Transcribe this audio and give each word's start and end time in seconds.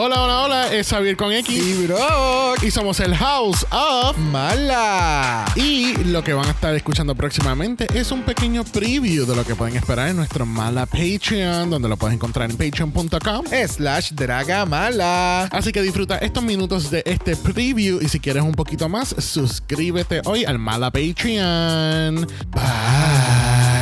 Hola, 0.00 0.22
hola, 0.22 0.42
hola, 0.42 0.72
es 0.72 0.90
Xavier 0.90 1.16
con 1.16 1.32
X. 1.32 1.58
Y 1.58 1.86
Brock. 1.88 2.62
Y 2.62 2.70
somos 2.70 3.00
el 3.00 3.16
House 3.16 3.66
of 3.72 4.16
Mala. 4.16 5.44
Y 5.56 5.92
lo 6.04 6.22
que 6.22 6.34
van 6.34 6.46
a 6.46 6.50
estar 6.50 6.72
escuchando 6.76 7.16
próximamente 7.16 7.88
es 7.92 8.12
un 8.12 8.22
pequeño 8.22 8.62
preview 8.62 9.26
de 9.26 9.34
lo 9.34 9.44
que 9.44 9.56
pueden 9.56 9.74
esperar 9.74 10.10
en 10.10 10.14
nuestro 10.14 10.46
Mala 10.46 10.86
Patreon, 10.86 11.68
donde 11.68 11.88
lo 11.88 11.96
puedes 11.96 12.14
encontrar 12.14 12.48
en 12.48 12.56
patreon.com. 12.56 13.46
Slash 13.66 14.12
Draga 14.12 14.64
Mala. 14.66 15.46
Así 15.46 15.72
que 15.72 15.82
disfruta 15.82 16.16
estos 16.18 16.44
minutos 16.44 16.92
de 16.92 17.02
este 17.04 17.34
preview 17.34 17.98
y 18.00 18.08
si 18.08 18.20
quieres 18.20 18.44
un 18.44 18.52
poquito 18.52 18.88
más, 18.88 19.16
suscríbete 19.18 20.22
hoy 20.26 20.44
al 20.44 20.60
Mala 20.60 20.92
Patreon. 20.92 22.24
Bye. 22.52 23.77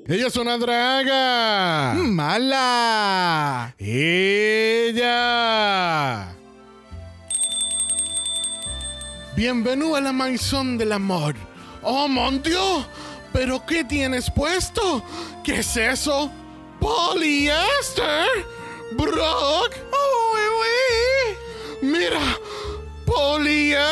Ella 0.07 0.27
es 0.27 0.37
una 0.37 0.57
draga. 0.57 1.95
Mala. 1.95 3.75
Ella. 3.77 5.13
Bienvenido 9.35 9.97
a 9.97 10.01
la 10.01 10.13
maison 10.13 10.77
del 10.77 10.93
amor. 10.93 11.35
Oh, 11.83 12.07
mon 12.07 12.41
Dios. 12.41 12.85
¿Pero 13.33 13.65
qué 13.65 13.83
tienes 13.83 14.31
puesto? 14.31 15.03
¿Qué 15.43 15.59
es 15.59 15.75
eso? 15.75 16.31
¿Poliéster? 16.79 18.29
¿Brock? 18.93 19.75
Oh, 19.91 20.31
oui, 20.35 20.41
oui. 20.61 21.89
Mira, 21.91 22.37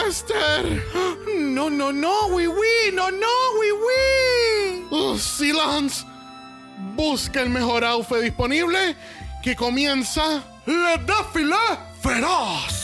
No, 0.08 1.70
no, 1.70 1.91
no, 1.91 2.27
oui, 2.30 2.48
oui. 2.48 2.94
No, 2.94 3.10
no, 3.10 3.27
oui, 3.60 3.72
oui. 3.72 4.88
Oh, 4.90 5.18
silence. 5.18 6.05
Busca 6.96 7.41
el 7.41 7.49
mejor 7.49 7.84
outfit 7.84 8.22
disponible 8.22 8.96
que 9.44 9.54
comienza 9.54 10.41
Le 10.66 10.98
défilé 11.05 11.55
feroz. 12.02 12.77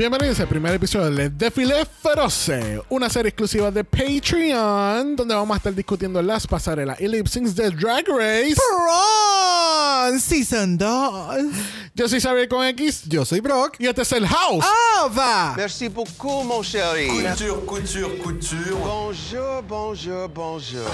Bienvenidos 0.00 0.40
al 0.40 0.48
primer 0.48 0.72
episodio 0.72 1.10
de 1.10 1.28
Defile 1.28 1.84
Feroce, 1.84 2.80
una 2.88 3.10
serie 3.10 3.28
exclusiva 3.28 3.70
de 3.70 3.84
Patreon, 3.84 5.14
donde 5.14 5.34
vamos 5.34 5.54
a 5.54 5.58
estar 5.58 5.74
discutiendo 5.74 6.22
las 6.22 6.46
pasarelas 6.46 6.98
y 7.02 7.06
lip 7.06 7.26
syncs 7.26 7.54
de 7.54 7.68
Drag 7.68 8.08
Race. 8.08 8.56
Prawn 8.56 10.18
Season 10.18 10.78
2. 10.78 11.54
Yo 11.94 12.08
soy 12.08 12.18
Xavier 12.18 12.48
con 12.48 12.64
X 12.68 13.02
Yo 13.08 13.26
soy 13.26 13.40
Brock. 13.40 13.76
y 13.78 13.88
este 13.88 14.00
es 14.00 14.12
el 14.12 14.26
House. 14.26 14.64
Ava. 15.02 15.52
Merci 15.54 15.88
beaucoup, 15.90 16.44
mon 16.44 16.62
chéri. 16.62 17.08
Couture, 17.08 17.66
couture, 17.66 18.18
couture. 18.22 18.78
Bonjour, 18.82 19.62
bonjour, 19.68 20.28
bonjour. 20.30 20.90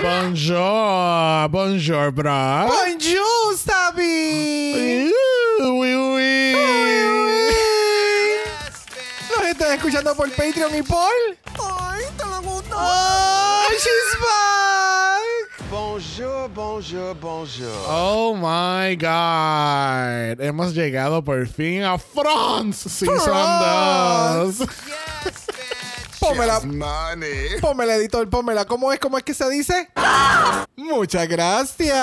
Bonjour, 0.00 1.48
bonjour, 1.48 2.12
bro. 2.12 2.68
Bonjour, 2.68 3.56
Sabi. 3.56 5.10
Están 9.70 9.78
escuchando 9.78 10.14
por 10.16 10.28
Patreon 10.30 10.74
y 10.74 10.82
por. 10.82 10.98
Ay, 11.80 12.02
te 12.16 12.24
lo 12.24 12.42
gusta. 12.42 12.74
Oh, 12.76 13.66
she's 13.70 14.18
back. 14.20 15.70
Bonjour, 15.70 16.48
bonjour, 16.48 17.14
bonjour. 17.14 17.86
Oh 17.86 18.34
my 18.34 18.96
God. 18.96 20.40
Hemos 20.40 20.74
llegado 20.74 21.22
por 21.22 21.46
fin 21.46 21.84
a 21.84 21.98
France 21.98 22.88
Season 22.88 23.20
France. 23.20 24.64
2. 24.64 24.68
Pómela. 26.18 26.60
Money. 26.60 27.60
Pómela, 27.60 27.94
editor, 27.94 28.28
pómela. 28.28 28.64
¿Cómo 28.64 28.92
es? 28.92 28.98
¿Cómo 28.98 29.16
es 29.18 29.24
que 29.24 29.34
se 29.34 29.48
dice? 29.48 29.88
Muchas 30.76 31.28
gracias. 31.28 31.94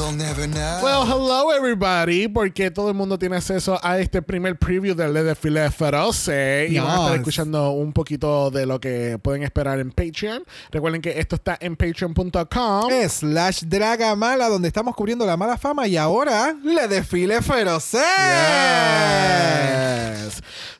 We'll 0.00 0.12
never 0.16 0.46
know. 0.48 0.80
Well, 0.82 1.04
hello 1.04 1.50
everybody, 1.52 2.26
porque 2.26 2.70
todo 2.70 2.88
el 2.88 2.94
mundo 2.94 3.18
tiene 3.18 3.36
acceso 3.36 3.78
a 3.82 3.98
este 3.98 4.22
primer 4.22 4.56
preview 4.58 4.94
del 4.94 5.12
de 5.12 5.22
Desfile 5.24 5.70
Feroce 5.70 6.68
y 6.70 6.78
van 6.78 6.86
a 6.88 6.94
estar 6.94 7.10
Yes. 7.10 7.18
escuchando 7.20 7.70
un 7.72 7.92
poquito 7.92 8.50
de 8.50 8.64
lo 8.64 8.80
que 8.80 9.18
pueden 9.22 9.42
esperar 9.42 9.78
en 9.78 9.90
Patreon. 9.92 10.42
Recuerden 10.70 11.02
que 11.02 11.18
esto 11.20 11.36
está 11.36 11.58
en 11.60 11.76
patreon.com. 11.76 12.90
Slash 13.08 13.64
Draga 13.66 14.16
Mala, 14.16 14.48
donde 14.48 14.68
estamos 14.68 14.96
cubriendo 14.96 15.26
la 15.26 15.36
mala 15.36 15.58
fama 15.58 15.86
y 15.86 15.98
ahora 15.98 16.54
le 16.64 16.88
desfile 16.88 17.42
feroz. 17.42 17.90
Yes. 17.92 18.00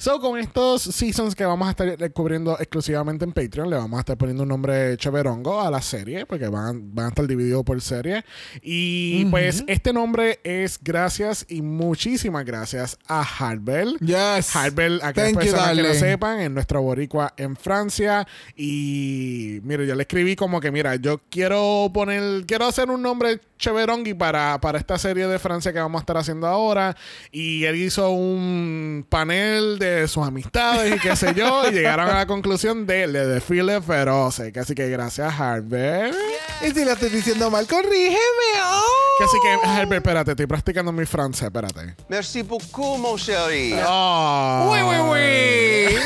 So, 0.00 0.18
con 0.18 0.38
estos 0.38 0.80
seasons 0.80 1.34
que 1.34 1.44
vamos 1.44 1.68
a 1.68 1.72
estar 1.72 2.12
cubriendo 2.14 2.58
exclusivamente 2.58 3.22
en 3.26 3.32
Patreon, 3.32 3.68
le 3.68 3.76
vamos 3.76 3.98
a 3.98 4.00
estar 4.00 4.16
poniendo 4.16 4.44
un 4.44 4.48
nombre 4.48 4.96
chéverongo 4.96 5.60
a 5.60 5.70
la 5.70 5.82
serie, 5.82 6.24
porque 6.24 6.48
van, 6.48 6.94
van 6.94 7.04
a 7.04 7.08
estar 7.10 7.26
divididos 7.26 7.62
por 7.64 7.78
serie. 7.82 8.24
Y 8.62 9.26
pues 9.26 9.62
este 9.66 9.92
nombre 9.92 10.40
es 10.42 10.80
gracias 10.82 11.44
y 11.50 11.60
muchísimas 11.60 12.46
gracias 12.46 12.96
a 13.06 13.20
Harbel. 13.20 13.98
Yes. 13.98 14.56
Harbel, 14.56 15.02
a 15.02 15.08
aquellas 15.08 15.32
you, 15.32 15.38
personas 15.38 15.76
que 15.76 15.82
lo 15.82 15.92
sepan, 15.92 16.40
en 16.40 16.54
nuestra 16.54 16.78
boricua 16.78 17.34
en 17.36 17.54
Francia. 17.54 18.26
Y 18.56 19.60
mire, 19.64 19.86
yo 19.86 19.94
le 19.94 20.04
escribí 20.04 20.34
como 20.34 20.62
que, 20.62 20.70
mira, 20.70 20.96
yo 20.96 21.20
quiero 21.28 21.90
poner, 21.92 22.46
quiero 22.46 22.64
hacer 22.64 22.88
un 22.88 23.02
nombre 23.02 23.38
chéverongui 23.60 24.14
para, 24.14 24.60
para 24.60 24.78
esta 24.78 24.98
serie 24.98 25.28
de 25.28 25.38
Francia 25.38 25.72
que 25.72 25.78
vamos 25.78 26.00
a 26.00 26.02
estar 26.02 26.16
haciendo 26.16 26.46
ahora. 26.46 26.96
Y 27.30 27.64
él 27.64 27.76
hizo 27.76 28.10
un 28.10 29.06
panel 29.08 29.78
de 29.78 30.08
sus 30.08 30.26
amistades 30.26 30.96
y 30.96 30.98
qué 30.98 31.14
sé 31.14 31.34
yo, 31.34 31.68
y 31.68 31.72
llegaron 31.72 32.08
a 32.08 32.14
la 32.14 32.26
conclusión 32.26 32.86
de 32.86 33.06
Le 33.06 33.26
Desfile 33.26 33.80
Feroce. 33.80 34.52
Así 34.58 34.74
que 34.74 34.88
gracias, 34.88 35.38
Harbel. 35.38 36.14
Y 36.62 36.70
si 36.72 36.84
lo 36.84 36.92
estoy 36.92 37.10
diciendo 37.10 37.50
mal, 37.50 37.66
corrígeme. 37.66 38.18
Oh. 38.64 39.24
Así 39.24 39.36
que, 39.42 39.94
espérate, 39.94 40.30
estoy 40.32 40.46
practicando 40.46 40.90
mi 40.92 41.04
francés, 41.04 41.44
espérate. 41.44 41.94
Merci 42.08 42.42
beaucoup, 42.42 42.98
mon 42.98 43.16
chéri. 43.18 43.74
Oh. 43.86 44.70
Uy, 44.72 44.82
uy, 44.82 44.98
uy. 44.98 45.96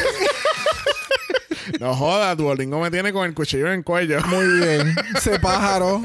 No 1.81 1.95
jodas, 1.95 2.37
Duolingo 2.37 2.81
me 2.81 2.91
tiene 2.91 3.13
con 3.13 3.27
el 3.27 3.35
cuchillo 3.35 3.67
en 3.67 3.75
el 3.75 3.85
cuello. 3.85 4.21
Muy 4.27 4.47
bien. 4.47 4.95
Ese 5.17 5.39
pájaro. 5.39 6.03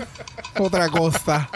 Otra 0.59 0.89
costa. 0.89 1.49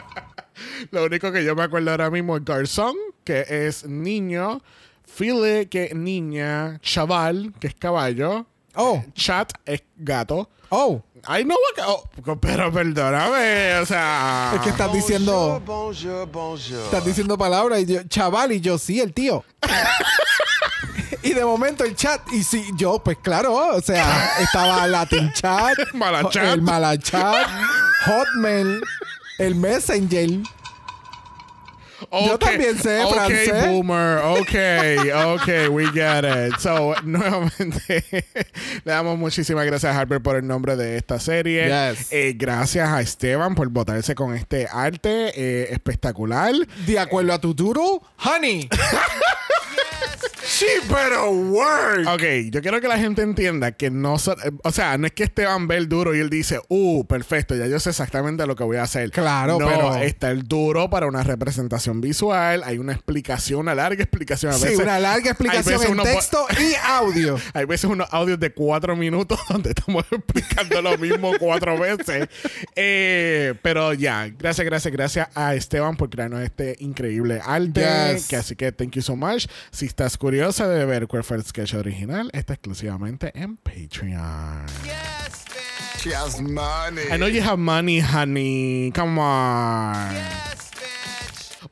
Lo 0.91 1.05
único 1.05 1.31
que 1.31 1.43
yo 1.43 1.55
me 1.55 1.63
acuerdo 1.63 1.91
ahora 1.91 2.09
mismo 2.09 2.37
es 2.37 2.45
Garzón, 2.45 2.95
que 3.25 3.45
es 3.49 3.85
niño. 3.85 4.61
File, 5.05 5.67
que 5.67 5.85
es 5.85 5.95
niña. 5.95 6.79
Chaval, 6.81 7.53
que 7.59 7.67
es 7.67 7.75
caballo. 7.75 8.45
Oh. 8.75 9.03
Chat 9.13 9.51
es 9.65 9.83
gato. 9.97 10.49
Oh. 10.69 11.01
Ay, 11.25 11.45
no, 11.45 11.55
oh, 11.85 12.03
pero 12.39 12.71
perdóname, 12.71 13.75
o 13.81 13.85
sea. 13.85 14.53
Es 14.55 14.61
que 14.61 14.69
estás 14.69 14.87
Bonjour, 14.87 15.01
diciendo. 15.07 15.61
bonjour, 15.65 16.27
bonjour. 16.31 16.79
Estás 16.79 17.05
diciendo 17.05 17.37
palabras 17.37 17.81
y 17.81 17.85
yo, 17.85 18.03
chaval, 18.03 18.51
y 18.53 18.61
yo 18.61 18.77
sí, 18.77 18.99
el 18.99 19.13
tío. 19.13 19.43
y 21.23 21.33
de 21.33 21.43
momento 21.45 21.83
el 21.83 21.95
chat, 21.95 22.21
y 22.31 22.43
sí, 22.43 22.65
yo, 22.75 22.99
pues 22.99 23.17
claro, 23.21 23.53
o 23.53 23.81
sea, 23.81 24.31
estaba 24.39 24.85
Latin 24.87 25.31
Chat, 25.33 25.77
Malachat. 25.93 26.53
el 26.55 26.61
Malachat, 26.61 27.47
Hotmail, 28.05 28.81
el 29.39 29.55
Messenger. 29.55 30.29
yo 32.11 32.37
también 32.37 32.77
sé 32.77 33.01
ok, 33.03 33.13
francés. 33.13 33.67
boomer. 33.67 34.17
Ok, 34.25 34.55
ok, 35.35 35.47
we 35.71 35.85
get 35.93 36.23
it. 36.25 36.59
So, 36.59 36.93
nuevamente, 37.03 38.03
le 38.83 38.91
damos 38.91 39.17
muchísimas 39.17 39.65
gracias 39.65 39.95
a 39.95 39.99
Harper 39.99 40.21
por 40.21 40.35
el 40.35 40.45
nombre 40.45 40.75
de 40.75 40.97
esta 40.97 41.19
serie. 41.19 41.65
Yes. 41.65 42.07
Eh, 42.11 42.33
gracias 42.37 42.89
a 42.89 43.01
Esteban 43.01 43.55
por 43.55 43.69
votarse 43.69 44.13
con 44.15 44.35
este 44.35 44.67
arte 44.71 45.31
eh, 45.35 45.67
espectacular. 45.71 46.53
De 46.85 46.99
acuerdo 46.99 47.33
a 47.33 47.39
tu 47.41 47.53
duro, 47.53 48.01
honey. 48.23 48.69
She 50.59 50.65
better 50.87 51.29
work. 51.29 52.07
Ok, 52.07 52.51
yo 52.51 52.61
quiero 52.61 52.79
que 52.81 52.87
la 52.87 52.97
gente 52.97 53.21
entienda 53.21 53.71
que 53.71 53.89
no... 53.89 54.19
so- 54.19 54.33
eh, 54.43 54.51
o 54.63 54.71
sea, 54.71 54.97
no 54.97 55.07
es 55.07 55.13
que 55.13 55.23
Esteban 55.23 55.67
ve 55.67 55.77
el 55.77 55.89
duro 55.89 56.13
y 56.15 56.19
él 56.19 56.29
dice, 56.29 56.59
uh, 56.67 57.05
perfecto, 57.05 57.55
ya 57.55 57.65
yo 57.67 57.79
sé 57.79 57.89
exactamente 57.89 58.45
lo 58.45 58.55
que 58.55 58.63
voy 58.63 58.77
a 58.77 58.83
hacer. 58.83 59.09
Claro, 59.11 59.57
no, 59.59 59.67
pero- 59.67 59.95
está 59.95 60.29
el 60.31 60.43
duro 60.47 60.89
para 60.89 61.07
una 61.07 61.23
representación 61.23 62.01
visual, 62.01 62.61
hay 62.65 62.77
una 62.77 62.93
explicación, 62.93 63.61
una 63.61 63.75
larga 63.75 64.03
explicación. 64.03 64.51
A 64.51 64.55
Sí, 64.55 64.65
veces, 64.65 64.79
una 64.79 64.99
larga 64.99 65.31
explicación 65.31 65.81
en 65.83 65.91
uno 65.91 66.03
texto 66.03 66.45
y 66.59 66.73
audio. 66.85 67.37
Hay 67.53 67.65
veces 67.65 67.89
unos 67.89 68.07
audios 68.11 68.39
de 68.39 68.51
cuatro 68.53 68.95
minutos 68.95 69.39
donde 69.49 69.69
estamos 69.69 70.05
explicando 70.11 70.81
lo 70.81 70.97
mismo 70.97 71.31
cuatro 71.39 71.77
veces. 71.79 72.27
Eh, 72.75 73.53
pero 73.61 73.93
ya, 73.93 74.27
gracias, 74.37 74.65
gracias, 74.65 74.91
gracias 74.93 75.27
a 75.35 75.55
Esteban 75.55 75.95
por 75.97 76.09
crearnos 76.09 76.41
este 76.41 76.75
increíble 76.79 77.39
arte. 77.43 77.81
Yes. 78.13 78.27
Que 78.27 78.35
así 78.35 78.55
que 78.55 78.71
thank 78.71 78.91
you 78.91 79.01
so 79.01 79.15
much. 79.15 79.47
Si 79.71 79.85
estás 79.85 80.17
curiosa 80.43 80.67
de 80.67 80.83
ver 80.83 81.07
cuál 81.07 81.23
fue 81.23 81.37
el 81.37 81.45
sketch 81.45 81.73
original, 81.73 82.29
está 82.33 82.55
exclusivamente 82.55 83.31
en 83.33 83.55
Patreon. 83.55 84.65
She 85.99 86.13
has 86.13 86.41
money. 86.41 87.03
I 87.09 87.15
know 87.15 87.29
you 87.29 87.41
have 87.41 87.57
money, 87.57 88.01
honey. 88.01 88.91
Come 88.93 89.21
on. 89.21 90.52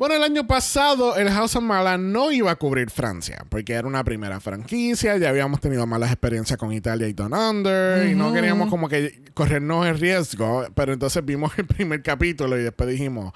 Bueno, 0.01 0.15
el 0.15 0.23
año 0.23 0.47
pasado 0.47 1.15
el 1.15 1.29
House 1.29 1.55
of 1.55 1.61
Mala 1.63 1.95
no 1.95 2.31
iba 2.31 2.49
a 2.49 2.55
cubrir 2.55 2.89
Francia, 2.89 3.45
porque 3.49 3.73
era 3.73 3.87
una 3.87 4.03
primera 4.03 4.39
franquicia, 4.39 5.15
ya 5.17 5.29
habíamos 5.29 5.61
tenido 5.61 5.85
malas 5.85 6.09
experiencias 6.09 6.57
con 6.57 6.73
Italia 6.73 7.07
y 7.07 7.13
Don 7.13 7.35
Under, 7.35 8.07
y 8.09 8.15
no 8.15 8.33
queríamos 8.33 8.67
como 8.67 8.89
que 8.89 9.21
corrernos 9.35 9.85
el 9.85 9.99
riesgo, 9.99 10.65
pero 10.73 10.91
entonces 10.91 11.23
vimos 11.23 11.51
el 11.57 11.67
primer 11.67 12.01
capítulo 12.01 12.57
y 12.57 12.63
después 12.63 12.89
dijimos, 12.89 13.31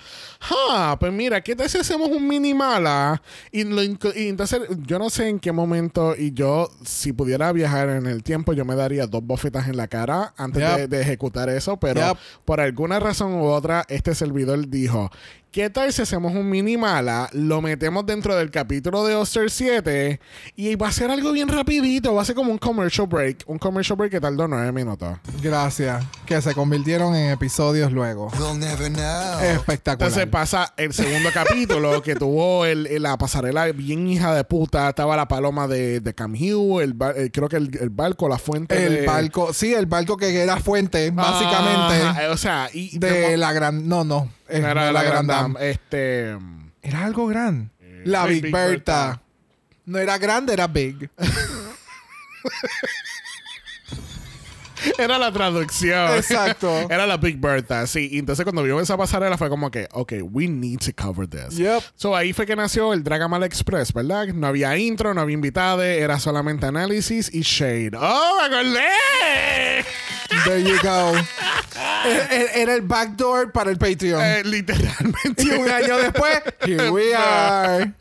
ah, 0.71 0.97
pues 0.99 1.13
mira, 1.13 1.39
¿qué 1.41 1.55
tal 1.55 1.69
si 1.69 1.77
hacemos 1.77 2.09
un 2.09 2.27
mini 2.27 2.55
mala? 2.55 3.21
Y, 3.51 3.63
lo 3.63 3.83
y 3.83 3.95
entonces 4.15 4.61
yo 4.87 4.97
no 4.97 5.11
sé 5.11 5.29
en 5.29 5.37
qué 5.37 5.51
momento, 5.51 6.15
y 6.17 6.33
yo, 6.33 6.71
si 6.83 7.13
pudiera 7.13 7.51
viajar 7.51 7.89
en 7.89 8.07
el 8.07 8.23
tiempo, 8.23 8.53
yo 8.53 8.65
me 8.65 8.73
daría 8.75 9.05
dos 9.05 9.21
bofetas 9.23 9.67
en 9.67 9.77
la 9.77 9.87
cara 9.87 10.33
antes 10.35 10.63
Yep. 10.63 10.77
de, 10.77 10.87
de 10.87 11.01
ejecutar 11.03 11.47
eso, 11.47 11.77
pero 11.77 12.01
Yep. 12.01 12.17
por 12.43 12.59
alguna 12.59 12.99
razón 12.99 13.33
u 13.35 13.43
otra, 13.45 13.85
este 13.87 14.15
servidor 14.15 14.67
dijo, 14.67 15.11
¿qué 15.55 15.69
tal 15.69 15.93
si 15.93 16.01
hacemos 16.01 16.33
un 16.35 16.49
mini 16.49 16.75
mala, 16.75 17.29
lo 17.31 17.61
metemos 17.61 18.05
dentro 18.05 18.35
del 18.35 18.51
capítulo 18.51 19.05
de 19.05 19.15
Oster 19.15 19.49
7 19.49 20.19
y 20.57 20.75
va 20.75 20.89
a 20.89 20.91
ser 20.91 21.09
algo 21.09 21.31
bien 21.31 21.47
rapidito, 21.47 22.13
va 22.13 22.23
a 22.23 22.25
ser 22.25 22.35
como 22.35 22.51
un 22.51 22.57
commercial 22.57 23.07
break, 23.07 23.45
un 23.47 23.57
commercial 23.57 23.95
break 23.97 24.11
que 24.11 24.19
tardó 24.19 24.49
nueve 24.49 24.69
minutos. 24.73 25.17
Gracias. 25.41 26.03
Que 26.25 26.41
se 26.41 26.53
convirtieron 26.53 27.15
en 27.15 27.31
episodios 27.31 27.93
luego. 27.93 28.29
We'll 28.37 28.59
never 28.59 28.91
know. 28.91 29.39
Espectacular. 29.41 30.09
Entonces 30.09 30.27
pasa 30.27 30.73
el 30.75 30.91
segundo 30.91 31.29
capítulo 31.33 32.01
que 32.03 32.15
tuvo 32.15 32.65
el, 32.65 32.87
el- 32.87 33.03
la 33.03 33.17
pasarela 33.17 33.65
bien 33.67 34.09
hija 34.09 34.35
de 34.35 34.43
puta. 34.43 34.89
Estaba 34.89 35.15
la 35.15 35.29
paloma 35.29 35.69
de, 35.69 36.01
de 36.01 36.13
Cam 36.13 36.33
Hugh, 36.33 36.81
el, 36.81 36.95
el- 37.15 37.31
creo 37.31 37.47
que 37.47 37.55
el, 37.55 37.69
el 37.79 37.91
barco, 37.91 38.27
la 38.27 38.39
fuente 38.39 38.85
el 38.85 38.93
de- 38.93 39.05
barco, 39.05 39.53
sí, 39.53 39.73
el 39.73 39.85
barco 39.85 40.17
que 40.17 40.35
era 40.37 40.57
fuente, 40.57 41.11
básicamente, 41.11 42.27
o 42.27 42.35
sea, 42.35 42.67
y 42.73 42.97
de 42.99 43.37
la 43.37 43.53
gran. 43.53 43.87
No, 43.87 44.03
no. 44.03 44.29
Eh, 44.49 44.59
no 44.59 44.69
era 44.69 44.91
la 44.91 45.03
gran 45.03 45.27
Dam. 45.27 45.53
Dam. 45.53 45.63
Este. 45.63 46.37
Era 46.81 47.05
algo 47.05 47.27
gran. 47.27 47.71
la 48.03 48.25
Big 48.25 48.35
Big, 48.35 48.43
Big 48.43 48.53
Bertha. 48.53 49.07
Bertha. 49.07 49.21
No 49.85 49.99
era 49.99 50.17
grande, 50.17 50.53
era 50.53 50.67
big. 50.67 51.09
Era 54.97 55.17
la 55.17 55.31
traducción. 55.31 56.15
Exacto. 56.15 56.69
Era 56.89 57.07
la 57.07 57.17
Big 57.17 57.37
Bertha, 57.39 57.87
sí. 57.87 58.09
Y 58.11 58.19
entonces 58.19 58.43
cuando 58.43 58.63
vio 58.63 58.79
esa 58.79 58.97
pasarela 58.97 59.37
fue 59.37 59.49
como 59.49 59.71
que, 59.71 59.87
ok, 59.91 60.13
we 60.31 60.47
need 60.47 60.79
to 60.79 60.91
cover 60.95 61.27
this. 61.27 61.57
Yep. 61.57 61.83
So 61.95 62.15
ahí 62.15 62.33
fue 62.33 62.45
que 62.45 62.55
nació 62.55 62.93
el 62.93 63.03
Dragamal 63.03 63.43
Express, 63.43 63.93
¿verdad? 63.93 64.27
No 64.27 64.47
había 64.47 64.77
intro, 64.77 65.13
no 65.13 65.21
había 65.21 65.33
invitado, 65.33 65.81
era 65.81 66.19
solamente 66.19 66.65
análisis 66.65 67.33
y 67.33 67.41
shade. 67.41 67.91
¡Oh, 67.97 68.37
me 68.39 68.45
acordé! 68.45 69.85
There 70.45 70.63
you 70.63 70.77
go. 70.81 71.13
Era- 72.05 72.25
era- 72.33 72.51
Era 72.53 72.73
el 72.75 72.81
backdoor 72.81 73.51
para 73.51 73.69
el 73.71 73.77
Patreon. 73.77 74.21
Eh, 74.21 74.43
literalmente. 74.43 75.43
y 75.43 75.49
un 75.51 75.69
año 75.69 75.97
después, 75.97 76.41
here 76.65 76.89
we 76.89 77.13
are. 77.15 77.93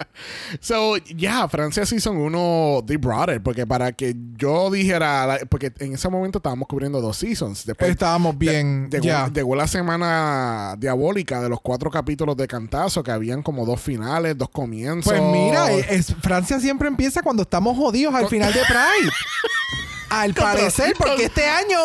So, 0.61 0.97
yeah, 0.99 1.49
Francia 1.49 1.85
Season 1.85 2.17
1, 2.17 2.85
they 2.87 2.97
brought 2.97 3.29
it. 3.31 3.43
Porque 3.43 3.67
para 3.67 3.93
que 3.93 4.15
yo 4.37 4.71
dijera, 4.71 5.39
porque 5.49 5.73
en 5.81 5.95
ese 5.95 6.09
momento 6.09 6.39
estábamos 6.39 6.69
cubriendo 6.69 7.01
dos 7.01 7.17
seasons. 7.17 7.65
Después 7.67 7.91
Estábamos 7.91 8.37
bien. 8.39 8.89
Llegó, 8.91 9.05
ya. 9.05 9.29
llegó 9.33 9.55
la 9.56 9.67
semana 9.67 10.77
diabólica 10.79 11.41
de 11.41 11.49
los 11.49 11.61
cuatro 11.61 11.91
capítulos 11.91 12.37
de 12.37 12.47
Cantazo, 12.47 13.03
que 13.03 13.11
habían 13.11 13.43
como 13.43 13.65
dos 13.67 13.81
finales, 13.81 14.37
dos 14.39 14.50
comienzos. 14.50 15.12
Pues 15.12 15.23
mira, 15.23 15.71
es- 15.73 16.15
Francia 16.23 16.59
siempre 16.61 16.89
empieza 16.89 17.23
cuando 17.23 17.43
estamos 17.43 17.77
jodidos 17.77 18.15
al 18.15 18.29
final 18.29 18.53
de 18.53 18.61
Pride. 18.61 19.12
al 20.11 20.33
parecer, 20.35 20.95
porque 20.97 21.25
este 21.27 21.47
año, 21.49 21.79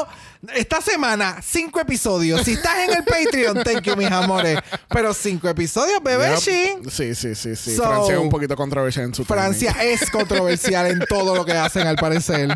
esta 0.56 0.80
semana, 0.82 1.38
cinco 1.44 1.80
episodios. 1.82 2.42
Si 2.44 2.54
estás 2.54 2.78
en 2.88 2.96
el 2.98 3.04
Patreon, 3.04 3.62
thank 3.64 3.82
you, 3.84 3.96
mis 3.98 4.10
amores. 4.10 4.58
Pero 4.88 5.14
cinco 5.14 5.50
episodios, 5.50 6.02
bebé, 6.02 6.30
Yep. 6.30 6.38
sí. 6.40 7.14
Sí, 7.14 7.36
sí, 7.36 7.56
sí. 7.56 7.76
So, 7.76 7.84
Francia 7.84 8.16
es 8.16 8.20
un 8.22 8.30
poquito 8.30 8.56
controversial 8.56 9.06
en 9.06 9.14
su 9.14 9.26
Francia 9.26 9.74
timing. 9.74 9.90
es 9.94 10.10
controversial 10.10 10.88
en 10.88 11.00
todo 11.10 11.36
lo 11.36 11.46
que 11.46 11.52
hacen, 11.54 11.86
al 11.88 11.98
parecer. 11.98 12.50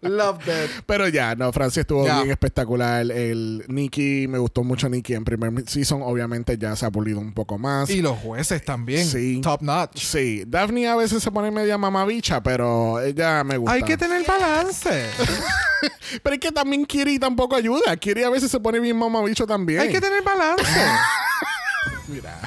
Love 0.00 0.38
that. 0.46 0.68
Pero 0.86 1.08
ya, 1.08 1.34
no, 1.34 1.52
Francia 1.52 1.80
estuvo 1.82 2.04
bien 2.04 2.30
espectacular. 2.30 3.02
El 3.10 3.64
Nicky, 3.68 4.26
me 4.26 4.38
gustó 4.38 4.64
mucho 4.64 4.88
Nicky 4.88 5.14
en 5.14 5.24
primer 5.24 5.68
season. 5.68 6.00
Obviamente 6.02 6.56
ya 6.56 6.74
se 6.74 6.86
ha 6.86 6.90
pulido 6.90 7.18
un 7.20 7.34
poco 7.34 7.58
más. 7.58 7.90
Y 7.90 8.00
los 8.00 8.18
jueces 8.18 8.64
también. 8.64 9.06
Sí. 9.06 9.40
Top 9.42 9.60
notch. 9.60 9.98
Sí, 10.02 10.44
Daphne 10.46 10.88
a 10.88 10.96
veces 10.96 11.22
se 11.22 11.30
pone 11.30 11.50
media 11.50 11.76
mamabicha, 11.76 12.42
pero 12.42 13.00
ella 13.00 13.44
me 13.44 13.58
gusta. 13.58 13.74
Hay 13.74 13.82
que 13.82 13.96
tener 13.96 14.24
balance. 14.26 15.04
Pero 16.22 16.34
es 16.34 16.40
que 16.40 16.52
también 16.52 16.84
Kiri 16.84 17.18
tampoco 17.18 17.56
ayuda. 17.56 17.96
Kiri 17.96 18.22
a 18.22 18.30
veces 18.30 18.50
se 18.50 18.60
pone 18.60 18.80
bien 18.80 18.96
mamabicho 18.96 19.46
también. 19.46 19.80
Hay 19.80 19.90
que 19.90 20.00
tener 20.00 20.22
balance. 20.22 20.64
Mira. 22.08 22.40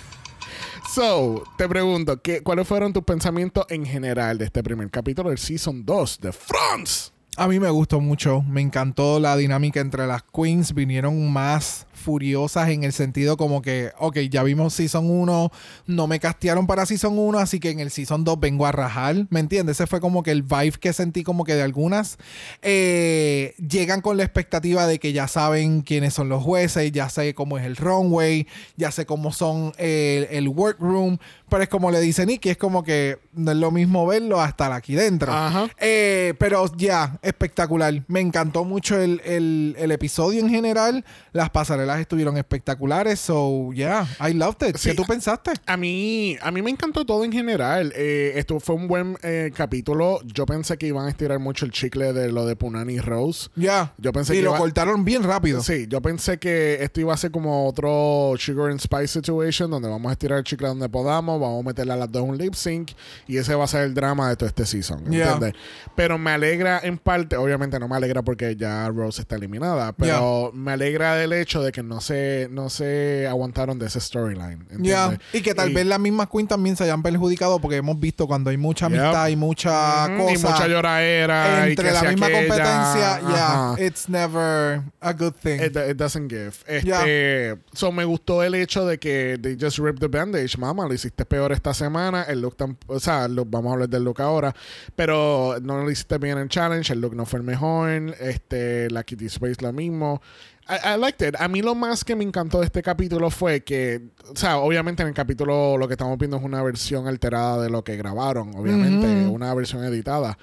So, 0.93 1.43
te 1.57 1.67
pregunto, 1.67 2.21
¿qué, 2.21 2.43
¿cuáles 2.43 2.67
fueron 2.67 2.93
tus 2.93 3.03
pensamientos 3.03 3.65
en 3.69 3.85
general 3.85 4.37
de 4.37 4.45
este 4.45 4.61
primer 4.61 4.91
capítulo 4.91 5.29
del 5.29 5.39
Season 5.39 5.83
2 5.83 6.19
de 6.19 6.31
France? 6.31 7.11
A 7.35 7.47
mí 7.47 7.59
me 7.59 7.69
gustó 7.71 7.99
mucho, 7.99 8.43
me 8.43 8.61
encantó 8.61 9.19
la 9.19 9.35
dinámica 9.35 9.79
entre 9.79 10.05
las 10.05 10.21
queens, 10.21 10.71
vinieron 10.75 11.31
más 11.31 11.87
furiosas 12.03 12.69
en 12.69 12.83
el 12.83 12.93
sentido 12.93 13.37
como 13.37 13.61
que, 13.61 13.91
ok, 13.97 14.17
ya 14.29 14.43
vimos 14.43 14.73
Season 14.73 15.09
1, 15.09 15.51
no 15.87 16.07
me 16.07 16.19
castearon 16.19 16.67
para 16.67 16.85
Season 16.85 17.17
1, 17.17 17.39
así 17.39 17.59
que 17.59 17.69
en 17.71 17.79
el 17.79 17.89
Season 17.89 18.23
2 18.23 18.39
vengo 18.39 18.65
a 18.65 18.71
rajar, 18.71 19.15
¿me 19.29 19.39
entiendes? 19.39 19.77
Ese 19.77 19.87
fue 19.87 19.99
como 20.01 20.21
que 20.23 20.31
el 20.31 20.43
vibe 20.43 20.73
que 20.79 20.93
sentí 20.93 21.23
como 21.23 21.43
que 21.45 21.55
de 21.55 21.61
algunas 21.63 22.17
eh, 22.61 23.53
llegan 23.57 24.01
con 24.01 24.17
la 24.17 24.23
expectativa 24.23 24.87
de 24.87 24.99
que 24.99 25.13
ya 25.13 25.27
saben 25.27 25.81
quiénes 25.81 26.13
son 26.13 26.29
los 26.29 26.43
jueces, 26.43 26.91
ya 26.91 27.09
sé 27.09 27.33
cómo 27.33 27.57
es 27.57 27.65
el 27.65 27.75
runway, 27.75 28.47
ya 28.75 28.91
sé 28.91 29.05
cómo 29.05 29.31
son 29.31 29.71
el, 29.77 30.27
el 30.31 30.47
workroom, 30.49 31.17
pero 31.49 31.63
es 31.63 31.69
como 31.69 31.91
le 31.91 32.01
dice 32.01 32.25
Nicky, 32.25 32.49
es 32.49 32.57
como 32.57 32.83
que 32.83 33.19
no 33.33 33.51
es 33.51 33.57
lo 33.57 33.71
mismo 33.71 34.05
verlo 34.07 34.41
hasta 34.41 34.73
aquí 34.73 34.95
dentro. 34.95 35.31
Ajá. 35.31 35.69
Eh, 35.79 36.33
pero 36.39 36.65
ya, 36.77 37.19
espectacular. 37.21 37.93
Me 38.07 38.21
encantó 38.21 38.63
mucho 38.63 38.99
el, 38.99 39.21
el- 39.25 39.75
el 39.77 39.91
episodio 39.91 40.39
en 40.39 40.49
general. 40.49 41.05
Las 41.31 41.49
pasarelas 41.51 41.92
estuvieron 41.99 42.37
espectaculares. 42.37 43.19
So, 43.19 43.71
yeah, 43.73 44.07
I 44.19 44.33
loved 44.33 44.67
it. 44.67 44.77
Sí. 44.77 44.89
¿Qué 44.89 44.95
tú 44.95 45.03
pensaste? 45.05 45.51
A 45.65 45.77
mí, 45.77 46.37
a 46.41 46.51
mí 46.51 46.61
me 46.61 46.69
encantó 46.71 47.05
todo 47.05 47.23
en 47.23 47.31
general. 47.31 47.91
Eh, 47.95 48.33
esto 48.35 48.59
fue 48.59 48.75
un 48.75 48.87
buen 48.87 49.17
eh, 49.23 49.51
capítulo. 49.55 50.19
Yo 50.25 50.45
pensé 50.45 50.77
que 50.77 50.87
iban 50.87 51.05
a 51.05 51.09
estirar 51.09 51.39
mucho 51.39 51.65
el 51.65 51.71
chicle 51.71 52.13
de 52.13 52.31
lo 52.31 52.45
de 52.45 52.55
Punani 52.55 52.93
y 52.93 52.99
Rose. 52.99 53.49
Ya. 53.55 53.93
Yo 53.97 54.11
pensé 54.11 54.33
y 54.33 54.37
que 54.37 54.43
lo 54.43 54.49
iba- 54.51 54.57
cortaron 54.59 55.05
bien 55.05 55.23
rápido. 55.23 55.61
Sí, 55.61 55.85
yo 55.87 56.01
pensé 56.01 56.37
que 56.39 56.83
esto 56.83 56.99
iba 57.01 57.13
a 57.13 57.17
ser 57.17 57.31
como 57.31 57.67
otro 57.67 58.33
Sugar 58.37 58.71
and 58.71 58.79
Spice 58.79 59.07
situation 59.07 59.69
donde 59.69 59.89
vamos 59.89 60.09
a 60.09 60.13
estirar 60.13 60.39
el 60.39 60.43
chicle 60.43 60.67
donde 60.67 60.89
podamos, 60.89 61.39
vamos 61.39 61.63
a 61.63 61.67
meterle 61.67 61.93
a 61.93 61.97
las 61.97 62.11
dos 62.11 62.23
un 62.23 62.37
lip 62.37 62.53
sync 62.55 62.91
y 63.27 63.37
ese 63.37 63.53
va 63.55 63.65
a 63.65 63.67
ser 63.67 63.83
el 63.83 63.93
drama 63.93 64.29
de 64.29 64.35
todo 64.35 64.47
este 64.49 64.65
season. 64.65 65.03
Yeah. 65.11 65.33
¿Entiendes? 65.33 65.53
Pero 65.95 66.17
me 66.17 66.31
alegra 66.31 66.79
en 66.83 66.97
parte, 66.97 67.35
obviamente 67.37 67.79
no 67.79 67.87
me 67.87 67.95
alegra 67.95 68.21
porque 68.23 68.55
ya 68.55 68.87
Rose 68.89 69.21
está 69.21 69.35
eliminada, 69.35 69.91
pero 69.93 70.51
me 70.53 70.71
alegra 70.71 71.15
del 71.15 71.33
hecho 71.33 71.61
de 71.61 71.71
que 71.71 71.82
no 71.87 72.01
se, 72.01 72.47
no 72.51 72.69
se 72.69 73.27
aguantaron 73.27 73.77
de 73.79 73.87
ese 73.87 73.99
storyline. 73.99 74.65
¿entiendes? 74.71 75.19
Y 75.33 75.41
que 75.41 75.53
tal 75.53 75.71
vez 75.73 75.85
las 75.85 75.99
mismas 75.99 76.29
queens 76.29 76.49
también 76.49 76.75
se 76.75 76.83
hayan 76.85 77.03
perjudicado 77.03 77.59
porque 77.59 77.77
hemos 77.77 77.99
visto 77.99 78.27
cuando 78.27 78.49
hay 78.49 78.57
mucha 78.57 78.89
Yep. 78.89 78.99
amistad 78.99 79.27
y 79.27 79.35
mucha 79.35 80.05
Ujú, 80.07 80.17
cosa. 80.23 80.33
y 80.33 80.37
mucha 80.37 80.67
lloradera 80.67 81.67
y 81.67 81.69
entre 81.71 81.87
que 81.87 81.93
la 81.93 82.03
misma 82.03 82.25
aquella, 82.27 82.39
competencia, 82.47 83.15
ajá. 83.15 83.75
yeah, 83.77 83.85
it's 83.85 84.09
never 84.09 84.81
a 85.01 85.13
good 85.13 85.33
thing. 85.33 85.59
It, 85.61 85.75
it 85.75 85.97
doesn't 85.97 86.29
give. 86.29 86.53
Este, 86.67 87.57
so 87.73 87.91
me 87.91 88.03
gustó 88.05 88.43
el 88.43 88.55
hecho 88.55 88.85
de 88.85 88.97
que 88.99 89.37
they 89.41 89.57
just 89.59 89.77
ripped 89.79 89.99
the 89.99 90.07
bandage, 90.07 90.57
mamá, 90.57 90.85
lo 90.87 90.93
hiciste 90.93 91.25
peor 91.25 91.51
esta 91.51 91.73
semana, 91.73 92.23
el 92.23 92.41
look 92.41 92.55
tan, 92.57 92.77
o 92.87 92.99
sea, 92.99 93.27
look- 93.27 93.49
vamos 93.49 93.69
a 93.71 93.73
hablar 93.73 93.89
del 93.89 94.03
look 94.03 94.21
ahora, 94.21 94.53
pero 94.95 95.57
no 95.61 95.83
lo 95.83 95.91
hiciste 95.91 96.17
bien 96.17 96.37
en 96.37 96.49
challenge, 96.49 96.91
el 96.93 97.01
look 97.01 97.15
no 97.15 97.25
fue 97.25 97.39
el 97.39 97.43
mejor, 97.45 97.83
este, 98.19 98.89
la 98.89 99.03
Kitty 99.03 99.25
Space 99.25 99.57
lo 99.61 99.73
mismo. 99.73 100.21
I, 100.67 100.95
I 100.95 100.97
liked 100.97 101.27
it. 101.27 101.35
A 101.39 101.47
mí 101.47 101.61
lo 101.61 101.75
más 101.75 102.03
que 102.03 102.15
me 102.15 102.23
encantó 102.23 102.59
de 102.59 102.65
este 102.65 102.81
capítulo 102.81 103.29
fue 103.29 103.61
que, 103.61 104.01
o 104.31 104.35
sea, 104.35 104.57
obviamente 104.57 105.01
en 105.01 105.09
el 105.09 105.13
capítulo 105.13 105.77
lo 105.77 105.87
que 105.87 105.93
estamos 105.93 106.17
viendo 106.17 106.37
es 106.37 106.43
una 106.43 106.61
versión 106.63 107.07
alterada 107.07 107.61
de 107.61 107.69
lo 107.69 107.83
que 107.83 107.97
grabaron, 107.97 108.55
obviamente, 108.55 109.27
una 109.27 109.53
versión 109.53 109.83
editada. 109.83 110.37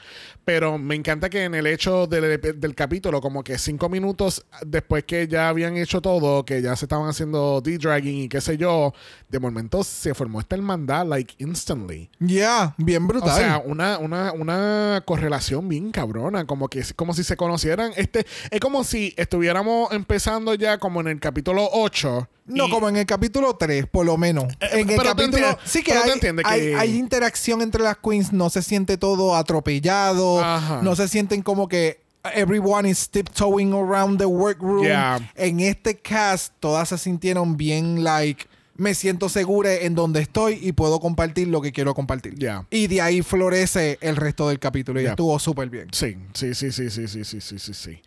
Pero 0.44 0.78
me 0.78 0.94
encanta 0.94 1.30
que 1.30 1.44
en 1.44 1.54
el 1.54 1.66
hecho 1.66 2.06
del, 2.06 2.40
del 2.40 2.74
capítulo, 2.74 3.20
como 3.20 3.44
que 3.44 3.56
cinco 3.56 3.88
minutos 3.88 4.44
después 4.66 5.04
que 5.04 5.28
ya 5.28 5.48
habían 5.48 5.76
hecho 5.76 6.00
todo, 6.00 6.44
que 6.44 6.60
ya 6.60 6.74
se 6.76 6.86
estaban 6.86 7.08
haciendo 7.08 7.60
D-Dragging 7.60 8.22
y 8.22 8.28
qué 8.28 8.40
sé 8.40 8.56
yo, 8.56 8.92
de 9.28 9.38
momento 9.38 9.84
se 9.84 10.12
formó 10.14 10.40
esta 10.40 10.56
hermandad, 10.56 11.06
like, 11.06 11.34
instantly. 11.38 12.10
Yeah, 12.18 12.74
bien 12.78 13.06
brutal. 13.06 13.30
O 13.30 13.36
sea, 13.36 13.62
una, 13.64 13.98
una, 13.98 14.32
una 14.32 15.02
correlación 15.04 15.68
bien 15.68 15.92
cabrona, 15.92 16.46
como 16.46 16.68
que 16.68 16.82
como 16.96 17.14
si 17.14 17.22
se 17.22 17.36
conocieran. 17.36 17.92
Este, 17.96 18.26
es 18.50 18.60
como 18.60 18.82
si 18.84 19.14
estuviéramos 19.16 19.92
empezando 20.10 20.54
ya 20.54 20.78
como 20.78 21.00
en 21.00 21.06
el 21.08 21.20
capítulo 21.20 21.68
8. 21.72 22.28
No, 22.46 22.66
y- 22.66 22.70
como 22.70 22.88
en 22.88 22.96
el 22.96 23.06
capítulo 23.06 23.54
3, 23.54 23.86
por 23.86 24.04
lo 24.04 24.16
menos. 24.16 24.44
Eh, 24.60 24.80
en 24.80 24.90
el 24.90 25.00
capítulo. 25.02 25.56
Sí 25.64 25.82
que 25.84 25.92
hay, 25.92 26.10
entiendes 26.10 26.44
hay, 26.46 26.60
que- 26.60 26.76
hay 26.76 26.96
interacción 26.96 27.62
entre 27.62 27.82
las 27.82 27.96
queens, 27.98 28.32
no 28.32 28.50
se 28.50 28.62
siente 28.62 28.96
todo 28.96 29.36
atropellado, 29.36 30.42
Ajá. 30.42 30.80
no 30.82 30.96
se 30.96 31.06
sienten 31.06 31.42
como 31.42 31.68
que 31.68 32.00
everyone 32.34 32.88
is 32.88 33.08
tiptoeing 33.08 33.72
around 33.72 34.18
the 34.18 34.26
workroom. 34.26 34.82
Yeah. 34.84 35.20
En 35.36 35.60
este 35.60 35.96
cast, 35.96 36.52
todas 36.58 36.88
se 36.88 36.98
sintieron 36.98 37.56
bien 37.56 38.02
like. 38.02 38.46
Me 38.80 38.94
siento 38.94 39.28
segura 39.28 39.74
en 39.74 39.94
donde 39.94 40.20
estoy 40.20 40.58
y 40.62 40.72
puedo 40.72 41.00
compartir 41.00 41.48
lo 41.48 41.60
que 41.60 41.70
quiero 41.70 41.92
compartir. 41.92 42.34
Yeah. 42.36 42.64
Y 42.70 42.86
de 42.86 43.02
ahí 43.02 43.20
florece 43.20 43.98
el 44.00 44.16
resto 44.16 44.48
del 44.48 44.58
capítulo 44.58 44.98
y 45.00 45.02
Yeah. 45.02 45.10
estuvo 45.12 45.38
súper 45.38 45.68
bien. 45.68 45.88
Sí, 45.92 46.16
sí, 46.32 46.54
sí, 46.54 46.72
sí, 46.72 46.88
sí, 46.88 47.06
sí, 47.06 47.22
sí, 47.24 47.40
sí, 47.42 47.58
sí, 47.58 47.74
sí. 47.74 48.00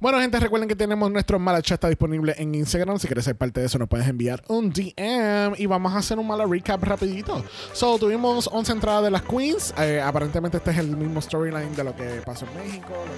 Bueno, 0.00 0.18
gente, 0.20 0.40
recuerden 0.40 0.68
que 0.68 0.74
tenemos 0.74 1.12
nuestro 1.12 1.38
Mala 1.38 1.60
está 1.60 1.88
disponible 1.88 2.34
en 2.38 2.56
Instagram. 2.56 2.98
Si 2.98 3.06
quieres 3.06 3.24
ser 3.24 3.36
parte 3.36 3.60
de 3.60 3.66
eso, 3.66 3.78
nos 3.78 3.88
puedes 3.88 4.08
enviar 4.08 4.42
un 4.48 4.70
DM 4.72 5.54
y 5.58 5.66
vamos 5.66 5.92
a 5.94 5.98
hacer 5.98 6.18
un 6.18 6.26
Mala 6.26 6.44
Recap 6.44 6.82
rapidito. 6.82 7.44
So, 7.72 7.96
tuvimos 7.96 8.48
11 8.52 8.72
entradas 8.72 9.04
de 9.04 9.12
las 9.12 9.22
Queens. 9.22 9.72
Eh, 9.78 10.00
aparentemente 10.00 10.56
este 10.56 10.72
es 10.72 10.78
el 10.78 10.96
mismo 10.96 11.22
storyline 11.22 11.72
de 11.76 11.84
lo 11.84 11.94
que 11.94 12.20
pasó 12.24 12.46
en 12.46 12.66
México. 12.66 12.88
lo 12.90 13.14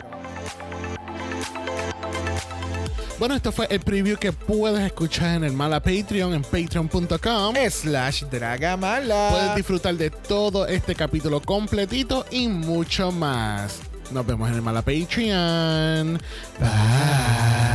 que- 1.52 1.57
Bueno, 3.18 3.34
esto 3.34 3.50
fue 3.50 3.66
el 3.68 3.80
preview 3.80 4.16
que 4.16 4.32
puedes 4.32 4.84
escuchar 4.86 5.36
en 5.36 5.44
el 5.44 5.52
Mala 5.52 5.80
Patreon, 5.80 6.34
en 6.34 6.42
patreon.com. 6.42 7.54
Slash 7.68 8.24
Dragamala. 8.30 9.28
Puedes 9.30 9.56
disfrutar 9.56 9.94
de 9.96 10.10
todo 10.10 10.68
este 10.68 10.94
capítulo 10.94 11.40
completito 11.40 12.24
y 12.30 12.46
mucho 12.46 13.10
más. 13.10 13.80
Nos 14.12 14.24
vemos 14.24 14.48
en 14.48 14.54
el 14.54 14.62
Mala 14.62 14.82
Patreon. 14.82 16.18
Bye. 16.60 17.67